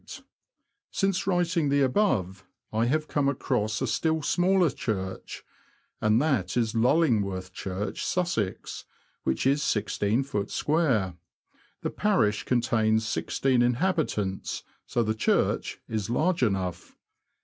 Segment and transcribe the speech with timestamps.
[0.51, 5.43] * Since writing the above, I have come across a still smaller church,
[6.01, 8.85] and that is Lullingworth Church, Sussex,
[9.25, 10.49] which is i6ft.
[10.49, 11.17] square.
[11.81, 16.97] The parish contains sixteen inhabitants, so the church is large enough.